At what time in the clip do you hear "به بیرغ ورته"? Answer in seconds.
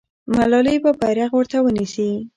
0.83-1.57